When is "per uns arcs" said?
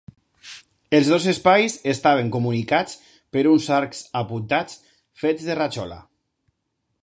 3.37-4.03